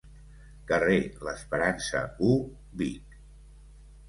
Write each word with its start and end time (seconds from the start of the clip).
Carrer 0.71 0.97
l'Esperança, 1.27 2.01
u, 2.31 2.31
Vic. 2.83 3.21